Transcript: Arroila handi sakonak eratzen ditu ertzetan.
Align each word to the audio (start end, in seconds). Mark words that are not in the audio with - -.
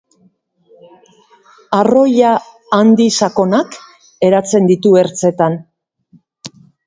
Arroila 1.79 2.31
handi 2.79 3.07
sakonak 3.25 3.77
eratzen 4.31 4.67
ditu 4.73 4.97
ertzetan. 5.05 5.59